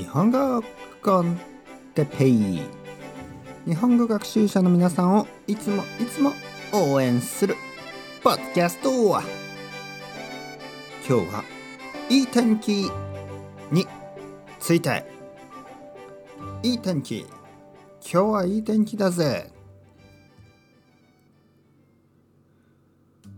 [0.00, 0.64] 日本語
[1.02, 1.38] コン
[1.94, 2.62] テペイ
[3.66, 6.32] 日本語学習者の皆さんをいつもいつも
[6.72, 7.54] 応援する
[8.22, 9.20] ポッドキャスト今
[11.06, 11.44] 日は
[12.08, 12.90] いい天気
[13.70, 13.86] に
[14.58, 15.04] ついて。
[16.62, 17.18] いい天気。
[17.20, 17.28] 今
[18.00, 19.52] 日はいい天気だぜ。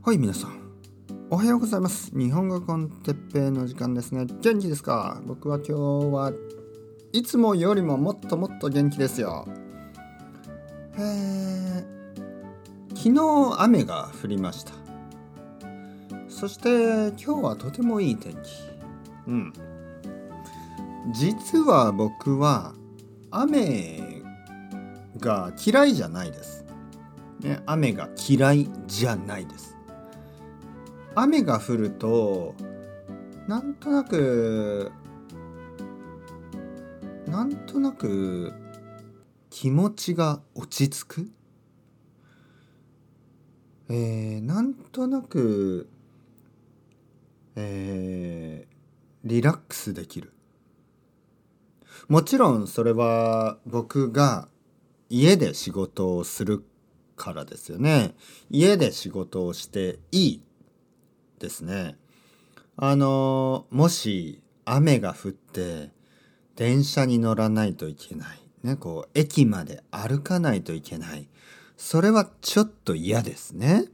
[0.05, 0.62] はい皆さん。
[1.35, 2.11] おはようございます。
[2.15, 4.27] 日本語コンテッペイの時間ですね。
[4.43, 5.23] 元気ですか？
[5.25, 5.73] 僕は今日
[6.13, 6.31] は
[7.11, 9.49] いつもよりももっともっと元気ですよ。
[10.99, 11.87] え、
[12.91, 14.75] 昨日雨が降りました。
[16.29, 18.39] そして今日はとてもいい天気。
[19.29, 19.53] うん。
[21.15, 22.75] 実は僕は
[23.31, 24.23] 雨
[25.19, 26.67] が嫌いじゃないです、
[27.41, 29.75] ね、雨が嫌いじゃないです。
[31.15, 32.55] 雨が降ると
[33.47, 34.93] なんとなく
[37.27, 38.53] なんとなく
[39.51, 41.31] 気持ちが落ち着く？
[43.89, 45.89] えー、なんとなく
[47.55, 50.33] えー、リラックスできる。
[52.09, 54.49] もちろんそれは僕が
[55.11, 56.65] 家で仕事をする
[57.17, 58.15] からですよね。
[58.51, 60.43] 家で仕事をしていい
[61.43, 61.97] ですね。
[62.77, 65.91] あのもし雨が降って
[66.57, 68.39] 電車に乗らないといけない。
[68.63, 71.29] ねこう駅まで歩かないといけない。
[71.77, 73.87] それはちょっと嫌ですね。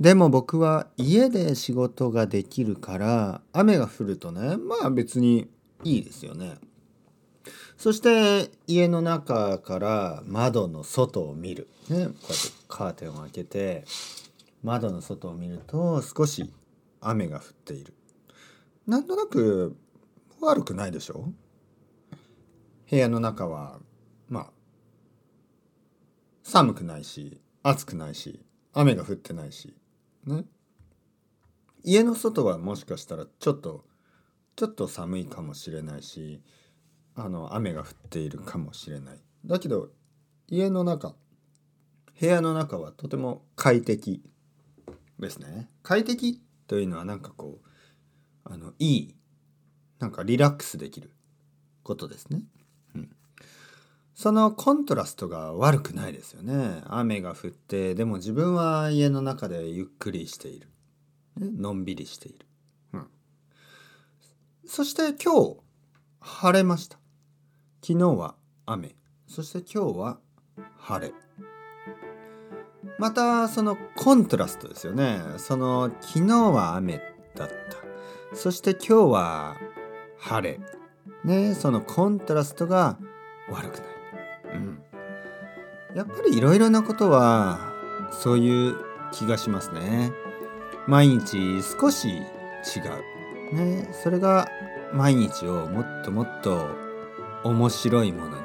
[0.00, 5.48] でも僕は家で仕事ができるから雨が降るとねまあ別に
[5.84, 6.56] いいですよね。
[7.76, 12.18] そして家の中から窓の外を見る、ね、こうやって
[12.68, 13.84] カーテンを開けて
[14.62, 16.52] 窓の外を見ると少し
[17.00, 17.94] 雨が降っている。
[18.86, 19.76] なんとなく
[20.40, 21.32] 悪くないでしょ？
[22.90, 23.80] 部屋の中は
[24.28, 24.50] まあ
[26.42, 28.40] 寒くないし暑くないし
[28.72, 29.74] 雨が降ってないし
[30.24, 30.44] ね。
[31.82, 33.84] 家の外はもしかしたらちょっと
[34.56, 36.42] ちょっと寒いかもしれないし
[37.14, 39.18] あの雨が降っているかもしれない。
[39.44, 39.90] だけど
[40.48, 41.14] 家の中
[42.20, 44.22] 部屋の中はとても快適。
[45.18, 47.68] ですね快適というのはなんかこう
[48.44, 49.14] あのいい
[49.98, 51.10] なんかリラックスできる
[51.82, 52.42] ことですね。
[52.94, 53.10] うん、
[54.14, 56.82] そのコントラストが悪くないですよね。
[56.86, 60.68] 雨が降ってでも自分は家の中でゆっくりしている。
[61.36, 62.46] ね、のんびりしている。
[62.92, 63.06] うん、
[64.66, 65.56] そして今日
[66.20, 66.98] 晴れました。
[67.82, 68.34] 昨日は
[68.66, 68.96] 雨。
[69.28, 70.18] そして今日は
[70.78, 71.25] 晴れ。
[72.98, 75.20] またそのコントラストですよね。
[75.36, 77.00] その昨日は雨
[77.34, 77.54] だった。
[78.36, 79.56] そして今日は
[80.18, 80.60] 晴れ。
[81.24, 82.98] ねそのコントラストが
[83.50, 83.86] 悪くない、
[84.54, 84.82] うん、
[85.94, 87.72] やっぱりいろいろなことは
[88.12, 88.76] そういう
[89.12, 90.12] 気がしますね。
[90.86, 92.20] 毎日少し違
[93.52, 93.54] う。
[93.54, 94.48] ねそれが
[94.92, 96.68] 毎日をもっともっと
[97.44, 98.42] 面白いものに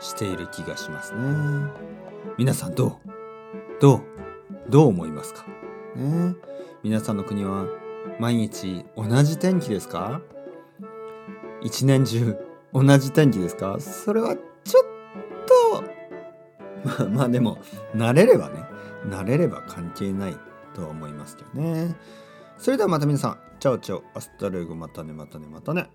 [0.00, 1.20] している気がしますね。
[2.36, 3.15] 皆さんどう？
[3.80, 4.02] どう
[4.68, 5.44] どう思いますか？
[5.96, 6.34] ね。
[6.82, 7.66] 皆さんの国は
[8.18, 10.20] 毎日同じ天気ですか？
[11.62, 12.36] 一年中
[12.72, 13.78] 同じ天気ですか？
[13.80, 14.84] それはちょっ
[16.84, 17.58] と まあまあでも
[17.94, 18.64] 慣れればね
[19.08, 20.36] 慣れれば関係ない
[20.74, 21.96] とは思いますけどね。
[22.58, 23.38] それではまた皆さん。
[23.58, 24.02] Ciao ciao。
[24.14, 24.74] Hasta luego。
[24.74, 25.88] またねまたねまたね